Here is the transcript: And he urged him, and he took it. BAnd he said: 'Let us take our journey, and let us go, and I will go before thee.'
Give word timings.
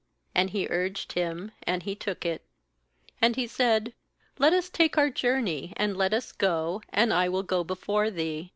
And 0.33 0.49
he 0.49 0.65
urged 0.67 1.11
him, 1.13 1.51
and 1.61 1.83
he 1.83 1.93
took 1.93 2.25
it. 2.25 2.43
BAnd 3.21 3.35
he 3.35 3.45
said: 3.45 3.93
'Let 4.39 4.51
us 4.51 4.67
take 4.67 4.97
our 4.97 5.11
journey, 5.11 5.73
and 5.77 5.95
let 5.95 6.11
us 6.11 6.31
go, 6.31 6.81
and 6.89 7.13
I 7.13 7.29
will 7.29 7.43
go 7.43 7.63
before 7.63 8.09
thee.' 8.09 8.49